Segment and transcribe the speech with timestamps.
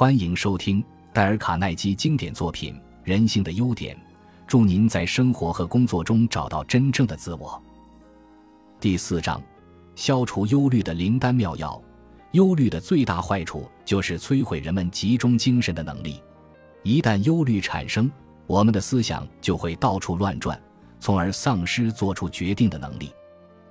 [0.00, 2.72] 欢迎收听戴尔·卡耐基经典作品
[3.04, 3.94] 《人性的优点》，
[4.46, 7.62] 祝您在生活和工作中找到真正的自我。
[8.80, 9.42] 第四章：
[9.94, 11.78] 消除忧虑的灵丹妙药。
[12.30, 16.22] 忧虑的最大坏处就是摧毁人们集中精神的能力。
[16.82, 18.10] 一旦忧虑产生，
[18.46, 20.58] 我们的思想就会到处乱转，
[20.98, 23.12] 从而丧失做出决定的能力。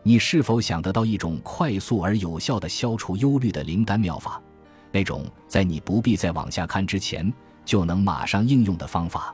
[0.04, 4.40] 你是否想得到一种快速而有效的消除忧虑的灵丹妙法？
[4.92, 7.32] 那种在你不必再往下看之前
[7.64, 9.34] 就能马上应用的方法，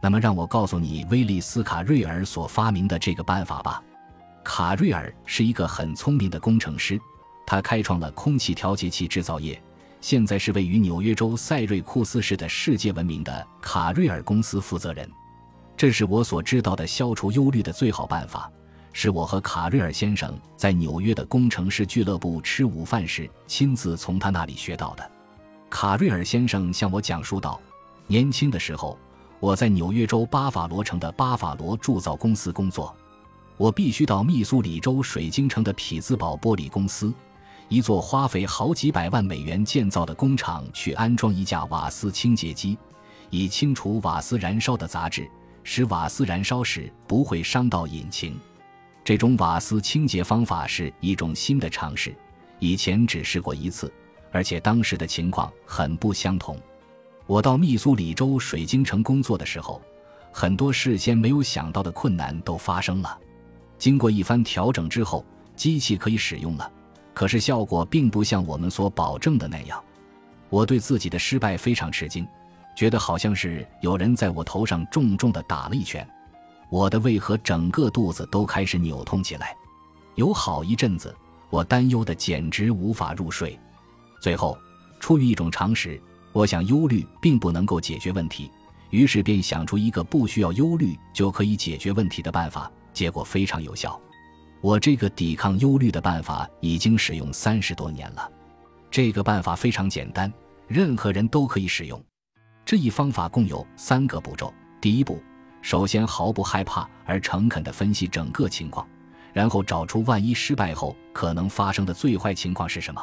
[0.00, 3.82] 那么让我告诉你威利斯·卡瑞尔所发明的这个办法吧。
[4.44, 7.00] 卡瑞尔是一个很聪明的工程师，
[7.46, 9.60] 他开创了空气调节器制造业，
[10.00, 15.10] 现在是位于纽约州塞瑞库斯市的世界闻名的卡瑞尔公司负责人。
[15.76, 18.48] 这是我所知道的消除忧虑的最好办法。
[18.96, 25.10] 是我和卡瑞尔先生在纽约的工程师俱乐部吃午饭时亲自从他那里学到的。
[25.68, 27.60] 卡瑞尔先生向我讲述道
[28.06, 28.96] ：“年轻的时候，
[29.40, 32.94] 我在纽约州巴法罗城的巴法罗铸造公司工作，
[33.56, 37.12] 我必须到密苏里州水晶城的匹兹堡玻璃公司，
[37.68, 42.78] 一座花费好几百万美元建造的工厂去安装一架瓦斯清洁机，
[43.30, 45.28] 以清除瓦斯燃烧的杂质，
[45.64, 48.38] 使瓦斯燃烧时不会伤到引擎。”
[49.04, 52.14] 这种瓦斯清洁方法是一种新的尝试，
[52.58, 53.92] 以前只试过一次，
[54.32, 56.58] 而且当时的情况很不相同。
[57.26, 59.82] 我到密苏里州水晶城工作的时候，
[60.32, 63.18] 很多事先没有想到的困难都发生了。
[63.76, 65.22] 经过一番调整之后，
[65.54, 66.72] 机器可以使用了，
[67.12, 69.82] 可是效果并不像我们所保证的那样。
[70.48, 72.26] 我对自己的失败非常吃惊，
[72.74, 76.08] 觉得好像是有人在我头上重重地打了一拳。
[76.74, 79.56] 我的胃和整个肚子都开始扭痛起来，
[80.16, 81.14] 有好一阵子，
[81.48, 83.56] 我担忧的简直无法入睡。
[84.20, 84.58] 最后，
[84.98, 86.02] 出于一种常识，
[86.32, 88.50] 我想忧虑并不能够解决问题，
[88.90, 93.96] 于是便想出一个不需要忧虑就可以解决问题的办法，结果非常有效。
[94.60, 98.28] 我这个抵抗忧虑的办法已经使用三十多年了。
[98.90, 100.32] 这个办法非常简单，
[100.66, 102.04] 任何人都可以使用。
[102.64, 105.22] 这一方法共有三个步骤：第一步。
[105.64, 108.86] 首先，毫不害怕而诚恳地分析整个情况，
[109.32, 113.02] 然后找出万一失败后可能发生的最坏情况是什么。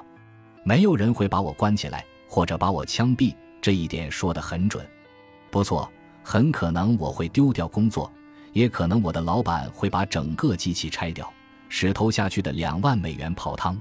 [0.63, 4.87] 没有人会把我关起来或者把我枪毙，这一点说得很准。
[5.49, 8.13] 不错，很可能我会丢掉工作，
[8.53, 11.27] 也可能我的老板会把整个机器拆掉，
[11.67, 13.75] 使投下去的两万美元泡汤。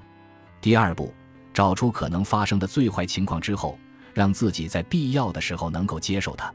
[0.58, 1.12] 第二步，
[1.52, 3.78] 找出可能发生的最坏情况之后，
[4.14, 6.50] 让自己在必要的时候能够接受它。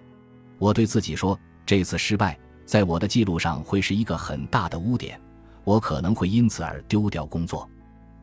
[0.58, 1.40] 我对自己说。
[1.66, 5.20] 这次失败在我的记录上会是一个很大的污点，
[5.64, 7.70] 我可能会因此而丢掉工作。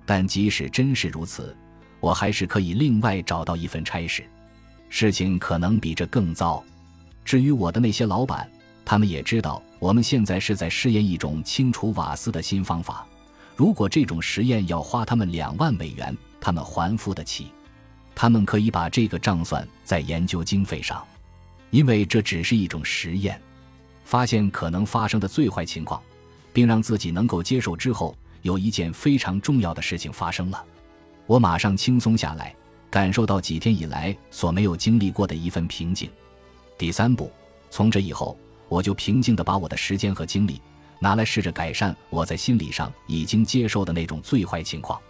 [0.05, 1.57] 但即使真是如此，
[2.01, 4.25] 我还是可以另外找到一份差事。
[4.89, 6.63] 事情可能比这更糟。
[7.25, 8.51] 至于我的那些老板，
[8.85, 13.07] 他们也知道我们现在是在试验一种清除瓦斯的新方法。
[13.57, 17.53] 如果这种实验要花他们两万美元，他们还付得起。
[18.15, 21.03] 他们可以把这个账算在研究经费上。
[21.73, 23.41] 因为这只是一种实验，
[24.05, 26.01] 发现可能发生的最坏情况，
[26.53, 30.63] 并让自己能够接受之后，有一件非常重要的事情发生了。
[31.27, 32.55] 我马上轻松下来，
[32.91, 36.11] 感受到几天以来所没有经历过的一份平静。
[36.77, 37.33] 第三步，
[37.71, 38.37] 从这以后，
[38.69, 40.61] 我就平静地把我的时间和精力
[40.99, 45.01] 拿来试着改善我在心理上已经接受的那种最坏情况。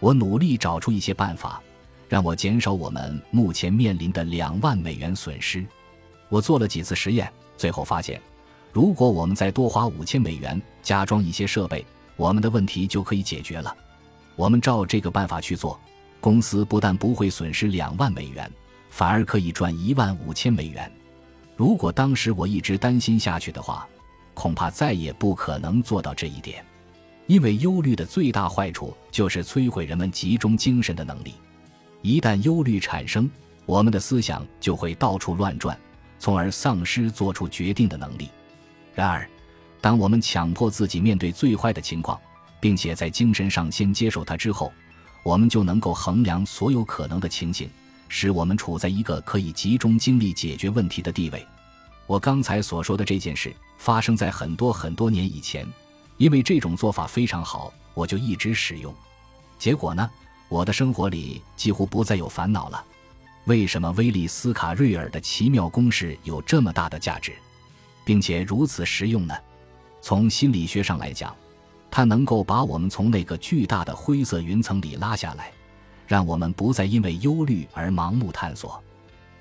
[0.00, 1.62] 我努力找出一些办法，
[2.08, 5.66] 让我减少我们目前面临的两万美元损失。
[6.28, 8.20] 我做了几次实验，最后发现，
[8.72, 11.84] 如果我们再多花五千美元加装一些设备，
[12.16, 13.74] 我们的问题就可以解决了。
[14.36, 15.80] 我们照这个办法去做，
[16.20, 18.50] 公司不但不会损失两万美元，
[18.90, 20.90] 反而可以赚一万五千美元。
[21.56, 23.88] 如果当时我一直担心下去的话，
[24.34, 26.64] 恐怕再也不可能做到这一点。
[27.26, 31.34] 因为忧虑的最大坏处就是摧毁人们集中精神的能力。
[32.00, 33.28] 一旦忧虑产生，
[33.66, 35.78] 我们的思想就会到处乱转。
[36.18, 38.28] 从而丧失做出决定的能力。
[38.94, 39.28] 然而，
[39.80, 42.20] 当我们强迫自己面对最坏的情况，
[42.60, 44.72] 并且在精神上先接受它之后，
[45.22, 47.70] 我们就能够衡量所有可能的情形，
[48.08, 51.46] 使我们处在一个可以集中精力解决问题的地位。
[52.06, 55.66] 我刚才所说的这件事发生在很多很多年以前，
[56.16, 58.94] 因为这种做法非常好，我就一直使用。
[59.58, 60.10] 结果呢，
[60.48, 62.84] 我的生活里几乎不再有烦恼了。
[63.48, 67.32] 为什么威利斯·卡瑞尔的奇妙公式有这么大的价值，
[68.04, 69.34] 并且如此实用呢？
[70.02, 71.34] 从心理学上来讲，
[71.90, 75.50] 它能够把我们从那个巨大的灰色云层里拉下来，
[76.06, 78.84] 让我们不再因为忧虑而盲目探索。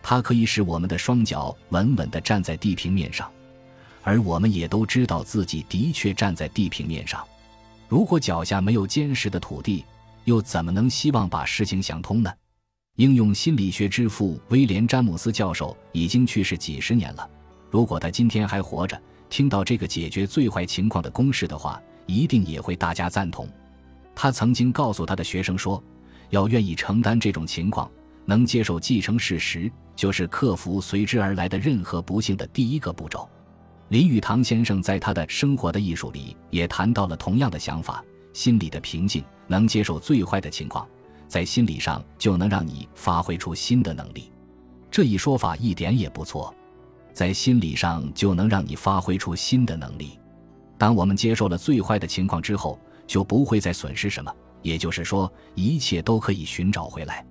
[0.01, 3.29] 它可以使我们的双脚稳稳地站在地平面上，
[4.03, 7.21] 而我们也都知道自己的确站在地平面上。
[7.89, 9.83] 如果脚下没有坚实的土地，
[10.23, 12.31] 又怎么能希望把事情想通呢？
[12.97, 17.29] 应用心理学之父威廉·詹姆斯教授已经去世几十年了。
[17.69, 18.99] 如果他今天还活着，
[19.29, 23.47] 听到这个解决最坏情况的公式的话，一定也会大加赞同。
[24.15, 25.81] 他曾经告诉他的学生说
[26.31, 27.87] ：“要愿意承担这种情况，
[28.25, 33.29] 能接受继承事实，就是克服随之而来的任何不幸的第一个步骤。”
[33.89, 38.03] 林语堂先生在他的生活的艺术里也谈到了同样的想法：
[38.33, 40.87] 心理的平静，能接受最坏的情况，
[41.27, 44.31] 在心理上就能让你发挥出新的能力。
[44.89, 46.53] 这一说法一点也不错。
[47.13, 50.19] 在心理上就能让你发挥出新的能力。
[50.77, 54.31] 当我们接受了最坏的情况之后，就不会再损失什么。
[54.61, 57.25] 也就是说，一切都可以寻找回来。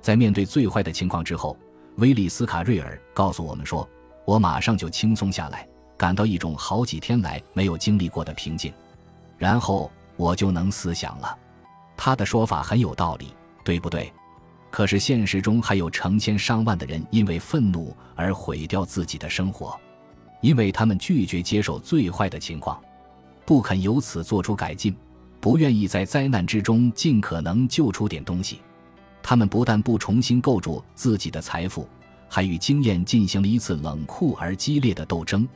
[0.00, 1.56] 在面对最坏的情况之后，
[1.96, 3.86] 威利斯卡瑞尔告诉我们说
[4.24, 8.72] ：“我马上就轻松下来，感到一种好几天来没有经历过的平静，
[9.36, 11.36] 然后我就能思想了。”
[11.96, 13.34] 他的说法很有道理，
[13.66, 14.12] 对不对？
[14.70, 19.76] 可是现实中还有成千上万的人因为愤怒而毁掉自己的生活，
[20.40, 22.80] 因为他们拒绝接受最坏的情况，
[23.44, 24.94] 不肯由此做出改进，
[25.40, 28.60] 不愿意在灾难之中尽可能救出点东西。
[29.20, 31.88] 他们不但不重新构筑自己的财富，
[32.28, 35.48] 还与经验进行了一次冷酷而激烈的斗争，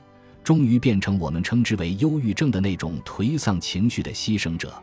[0.42, 4.74] 终于变成我们称之为忧郁症的那种颓丧情绪的牺牲者。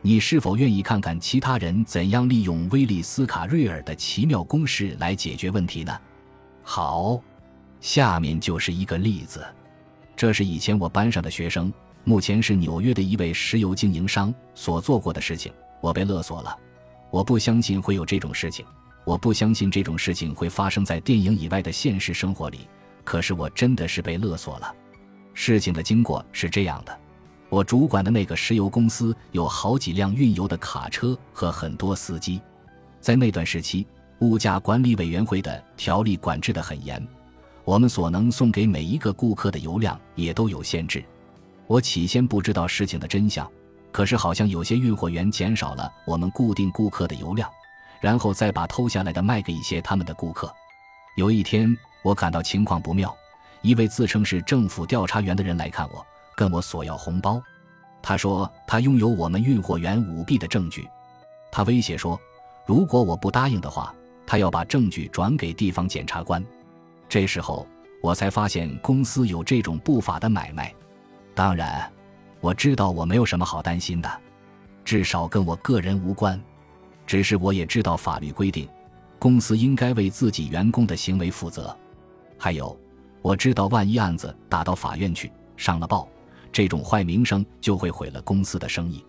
[0.00, 6.00] 你是否愿意看看其他人怎样利用威利斯卡瑞尔的奇妙公式来解决问题呢？
[6.62, 7.20] 好，
[7.80, 9.44] 下面就是一个例子。
[10.14, 11.72] 这是以前我班上的学生，
[12.04, 15.52] 目前是纽约的一位石油经营商所做过的事情。
[15.80, 16.56] 我被勒索了，
[17.10, 18.64] 我不相信会有这种事情，
[19.04, 22.68] 我不相信这种事情会发生在电影以外的现实生活里。
[23.04, 24.74] 可是我真的是被勒索了。
[25.34, 26.98] 事情的经过是这样的。
[27.50, 32.40] 我主管的那个石油公司有好几辆运油的卡车和很多司机，
[33.00, 33.86] 在那段时期，
[34.18, 37.06] 物价管理委员会的条例管制得很严，
[37.64, 41.02] 我们所能送给每一个顾客的油量也都有限制。
[41.66, 43.50] 我起先不知道事情的真相，
[43.90, 47.50] 可是好像有些运货员减少了我们固定顾客的油量，
[48.00, 50.52] 然后再把偷下来的卖给一些他们的顾客。
[51.16, 53.14] 有一天，我感到情况不妙，
[53.62, 56.06] 一位自称是政府调查员的人来看我。
[56.38, 57.42] 跟我索要红包，
[58.00, 60.88] 他说他拥有我们运货员舞弊的证据，
[61.50, 62.16] 他威胁说，
[62.64, 63.92] 如果我不答应的话，
[64.24, 66.40] 他要把证据转给地方检察官。
[67.08, 67.66] 这时候
[68.00, 70.72] 我才发现公司有这种不法的买卖。
[71.34, 71.90] 当然，
[72.40, 74.08] 我知道我没有什么好担心的，
[74.84, 76.40] 至少跟我个人无关。
[77.04, 78.68] 只是我也知道法律规定，
[79.18, 81.76] 公司应该为自己员工的行为负责。
[82.38, 82.78] 还有，
[83.22, 86.08] 我知道万一案子打到法院去，上了报。
[86.52, 89.04] 这种坏名声就会毁了公司的生意。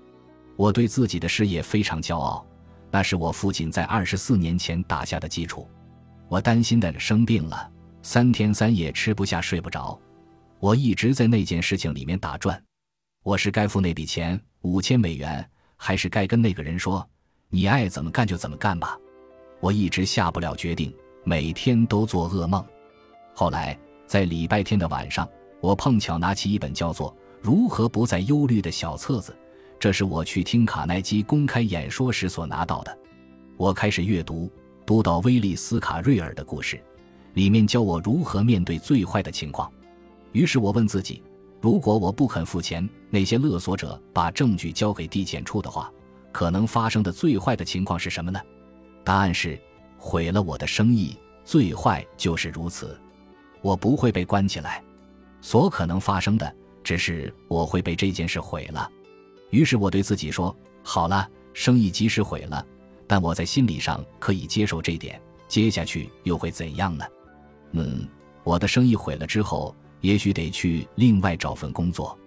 [0.56, 2.46] 我对自己的事业非常骄傲，
[2.92, 5.68] 那是我父亲在二十四年前打下的基础。
[6.28, 7.72] 我担心的生病了，
[8.02, 10.00] 三天三夜吃不下睡不着，
[10.60, 12.62] 我一直在那件事情里面打转。
[13.24, 17.08] 我是该付那笔钱五千美元，还是该跟那个人说
[17.50, 18.98] 你爱怎么干就怎么干吧？
[19.62, 20.94] 我一直下不了决定，
[21.24, 22.64] 每天都做噩梦。
[23.34, 25.28] 后来在礼拜天的晚上，
[25.62, 27.16] 我碰巧拿起一本叫做……
[27.42, 29.36] 如何不再忧虑的小册子，
[29.80, 32.98] 这是我去听卡耐基公开演说时所拿到的。
[33.56, 34.52] 我开始阅读，
[34.86, 36.82] 读到威利斯卡瑞尔的故事，
[37.34, 39.72] 里面教我如何面对最坏的情况。
[40.32, 41.24] 于是我问自己：
[41.62, 45.92] 如果我不肯付钱，那些勒索者把证据交给地检处的话，
[46.32, 48.40] 可能发生的最坏的情况是什么呢？
[49.04, 49.60] 答案是
[49.98, 51.18] 毁了我的生意。
[51.46, 52.96] 最坏就是如此，
[53.62, 54.84] 我不会被关起来。
[55.42, 56.56] 所可能发生的。
[56.90, 58.90] 只是我会被这件事毁了，
[59.52, 62.66] 于是我对自己说：“好了，生意即使毁了，
[63.06, 65.22] 但我在心理上可以接受这点。
[65.48, 67.06] 接下去又会怎样呢？
[67.74, 68.08] 嗯，
[68.44, 72.18] 我的生意毁了之后，也许得去另外找份工作，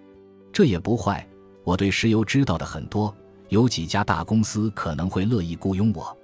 [0.53, 1.27] 这也不坏。
[1.65, 3.13] 我对石油知道的很多，
[3.49, 6.17] 有几家大公司可能会乐意雇佣我。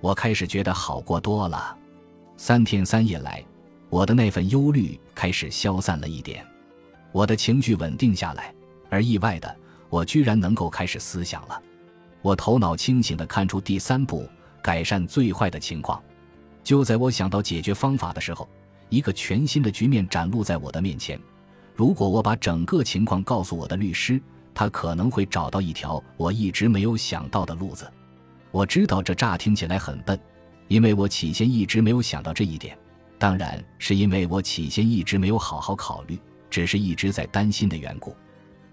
[0.00, 1.76] 我开始觉得好过多了。
[2.36, 3.44] 三天三夜来，
[3.90, 6.46] 我的那份忧虑开始消散了一点。”
[7.12, 8.52] 我的情绪稳定下来，
[8.88, 9.56] 而意外的，
[9.90, 11.62] 我居然能够开始思想了。
[12.22, 14.28] 我头脑清醒地看出第三步：
[14.62, 16.02] 改善最坏的情况。
[16.64, 18.48] 就在我想到解决方法的时候，
[18.88, 21.20] 一个全新的局面展露在我的面前。
[21.74, 24.20] 如果我把整个情况告诉我的律师，
[24.54, 27.90] 他可能会找到一条我一直没有想到的路子。
[28.50, 30.18] 我知道这乍听起来很笨，
[30.68, 32.78] 因为我起先一直没有想到这一点。
[33.18, 36.18] 当然是因为我起先一直没有好好考虑，
[36.52, 38.14] 只是一直在担心的缘故。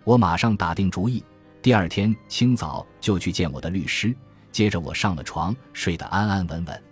[0.03, 1.23] 我马上打定主意，
[1.61, 4.13] 第二天清早就去见我的律师。
[4.51, 6.83] 接着我上了床，睡得安安稳稳。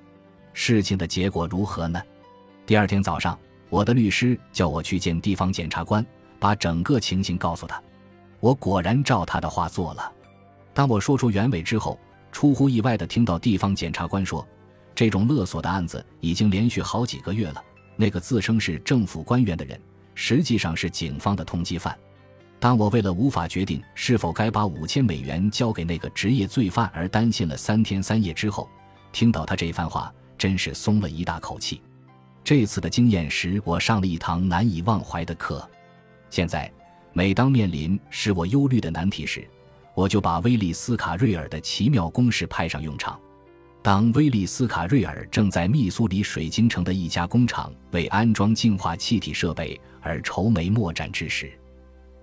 [0.54, 2.02] 事情的结果如何呢？
[2.66, 3.38] 第二天早上，
[3.70, 6.06] 我的律师叫我去见地方检察官，
[6.40, 7.84] 把整个情形告诉他。
[8.40, 10.12] 我果然照他的话做了。
[10.74, 12.00] 当我说出原委之后，
[12.32, 14.48] 出乎意外地听到地方检察官说。
[14.96, 17.64] 这种勒索的案子已经连续好几个月了。
[17.96, 19.80] 那个自称是政府官员的人，
[20.20, 21.96] 实际上是警方的通缉犯。
[22.60, 28.68] 当我为了无法决定是否该把五千美元交给那个职业罪犯而担心了三天三夜之后，
[29.12, 31.84] 听到他这番话，真是松了一大口气。
[32.44, 35.70] 这次的经验使我上了一堂难以忘怀的课。
[36.32, 36.72] 现在，
[37.14, 39.48] 每当面临使我忧虑的难题时，
[39.94, 43.20] 我就把威利斯卡瑞尔的奇妙公式派上用场。
[43.88, 51.50] 当威利斯卡瑞尔正在密苏里水晶城的一家工厂为安装净化气体设备而愁眉莫展之时，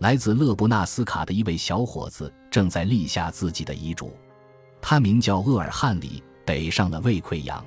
[0.00, 4.14] 来自勒布纳斯卡的一位小伙子正在立下自己的遗嘱。
[4.82, 7.64] 他名叫厄尔汉里，得上了胃溃疡。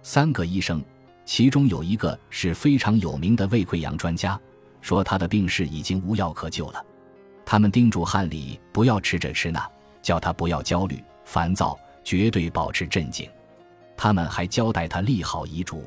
[0.00, 0.80] 三个医生，
[1.24, 4.40] 其中有一个是非常有名的胃溃疡专家，
[4.80, 6.80] 说他的病势已经无药可救了。
[7.44, 9.68] 他们叮嘱汉里不要吃这吃那，
[10.00, 11.76] 叫他不要焦虑、烦躁。
[12.04, 13.28] 绝对保持镇静。
[13.96, 15.84] 他们还交代他立好遗嘱。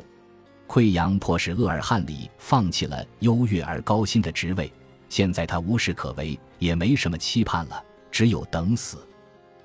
[0.67, 4.69] 溃疡迫使厄尔汉里放弃了优越而高薪的职位，
[5.07, 7.81] 现在他无事可为，也没什么期盼了，
[8.11, 8.97] 只有等死。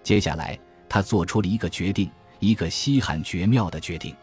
[0.04, 0.56] 接下来，
[0.88, 4.14] 他做出了一个决定，一个稀罕绝妙的决定。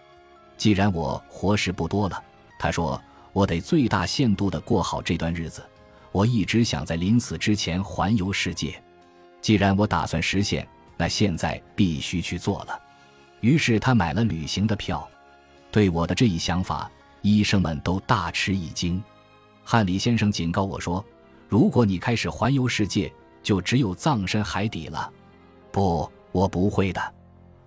[0.55, 2.24] 既然我活时不多了，
[2.57, 3.01] 他说，
[3.33, 5.62] 我得最大限度地过好这段日子。
[6.12, 8.81] 我一直想在临死之前环游世界。
[9.41, 10.67] 既然我打算实现。
[10.99, 12.77] 那现在必须去做了，
[13.39, 15.07] 于是他买了旅行的票。
[15.71, 16.91] 对我的这一想法，
[17.21, 19.01] 医生们都大吃一惊。
[19.63, 21.03] 汉里先生警告我说
[21.47, 23.09] ：“如果你开始环游世界，
[23.41, 25.09] 就只有葬身海底了。”
[25.71, 27.01] 不，我不会的。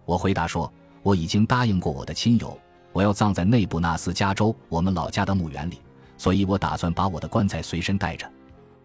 [0.04, 0.70] 我回答说
[1.02, 2.58] ：“我已经答应过我的亲友，
[2.92, 5.80] 我要葬在内布纳斯加州我们老家的墓园里，
[6.18, 8.30] 所以我打算把我的棺材随身带着。”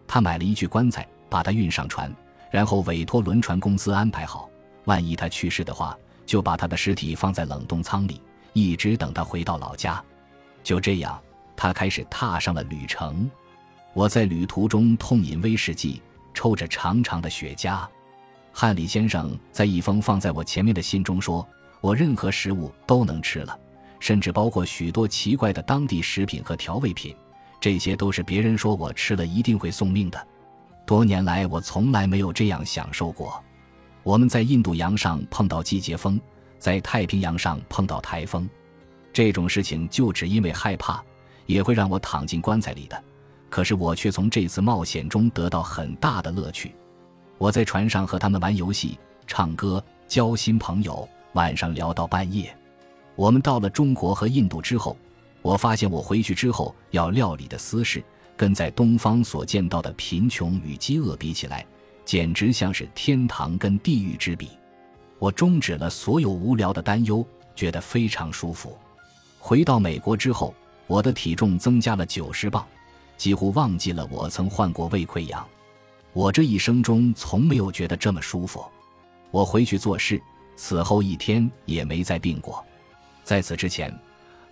[0.08, 2.10] 他买了一具棺材，把它运上船。
[2.50, 4.48] 然后委托轮船公司安排好，
[4.84, 8.20] 万一他去世的话，就把他的尸体放在冷冻舱里，
[8.52, 10.02] 一直等他回到老家。
[10.62, 11.20] 就这样，
[11.56, 13.30] 他开始踏上了旅程。
[13.92, 16.00] 我在旅途中痛饮威士忌，
[16.32, 17.86] 抽着长长的雪茄。
[18.52, 21.46] 汉里先生在一封放在我前面的信中说
[21.80, 23.58] ：“我任何食物都能吃了，
[24.00, 27.14] 甚至包括许多奇怪的当地食品和调味品，
[27.60, 30.26] 这些都是别人说我吃了一定会送命的。”
[30.88, 33.44] 多年来，我从来没有这样享受过。
[34.02, 36.18] 我们在印度洋上碰到季节风，
[36.58, 38.48] 在太平洋上碰到台风，
[39.12, 41.04] 这种事情就只因为害怕，
[41.44, 43.04] 也会让我躺进棺材里的。
[43.50, 46.74] 可是我却从这次冒险中得到很大的乐趣。
[47.36, 52.56] 我在船上和他们玩游戏、唱歌、交新朋友，晚上聊到半夜。
[53.14, 54.96] 我们到了中国和印度之后，
[55.42, 58.02] 我发现我回去之后要料理的私事。
[58.38, 61.66] 跟在东方所见到的贫穷与饥饿比起来，
[62.04, 64.50] 简直像是天堂跟地狱之比。
[65.18, 67.26] 我终止了所有无聊的担忧，
[67.56, 68.78] 觉得非常舒服。
[69.40, 70.54] 回到美国之后，
[70.86, 72.64] 我的体重增加了九十磅，
[73.16, 75.44] 几乎忘记了我曾患过胃溃疡。
[76.12, 78.64] 我这一生中从没有觉得这么舒服。
[79.32, 80.22] 我回去做事，
[80.56, 82.64] 此后一天也没再病过。
[83.24, 83.92] 在此之前。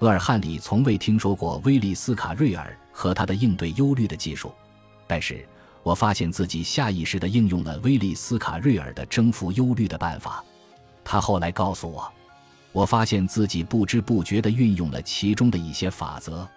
[0.01, 4.51] 厄尔汉里从未听说过威利斯卡瑞尔和他的应对忧虑的技术，
[5.07, 5.47] 但是
[5.83, 10.43] 我发现自己下意识地应用了威利斯卡瑞尔的征服忧虑的办法。
[11.05, 12.11] 他后来告诉我，
[12.73, 16.49] 我发现自己不知不觉地运用了其中的一些法则。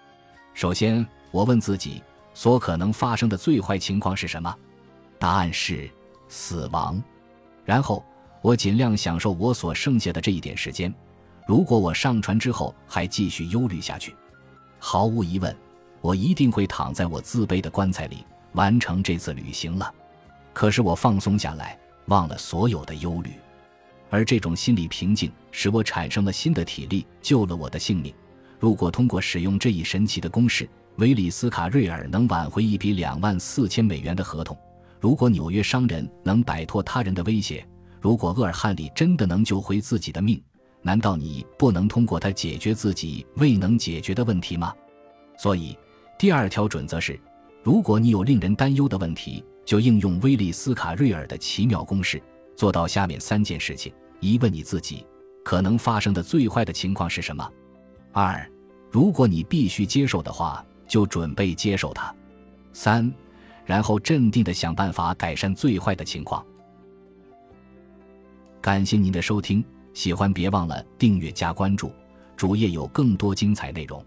[0.54, 2.02] 首先，我问自己，
[2.34, 4.56] 所可能发生的最坏情况是什么？
[5.20, 5.92] 答案是
[6.30, 7.04] 死亡。
[7.66, 8.02] 然后，
[8.42, 10.92] 我尽量享受我所剩下的这一点时间。
[11.46, 14.16] 如果我上船之后还继续忧虑下去，
[14.80, 15.54] 毫无疑问，
[16.02, 19.94] 我一定会躺在我自卑的棺材里完成这次旅行了。
[20.54, 23.32] 可是我放松下来，忘了所有的忧虑，
[24.10, 28.14] 而这种心理平静使我产生了新的体力，救了我的性命。
[28.60, 34.56] 如果通过使用这一神奇的公式，威利斯卡瑞尔能挽回一笔两万四千美元的合同；
[35.00, 37.64] 如果纽约商人能摆脱他人的威胁；
[38.02, 40.42] 如果厄尔汉里真的能救回自己的命。
[40.82, 44.74] 难道你不能通过它解决自己未能解决的问题吗？
[45.38, 45.78] 所以，
[46.20, 47.18] 第二条准则是
[47.64, 52.22] 如果你有令人担忧的问题就应用威利斯卡瑞尔的奇妙公式
[52.58, 55.06] 做到下面三件事情一问你自己
[55.46, 57.50] 可能发生的最坏的情况是什么？
[58.12, 58.46] 二
[58.92, 62.14] 如果你必须接受的话就准备接受它。
[62.74, 63.10] 三
[63.66, 66.46] 然后镇定的想办法改善最坏的情况。
[68.60, 71.94] 感谢您的收听喜欢别忘了订阅加关注
[72.36, 74.04] 主页有更多精彩内容。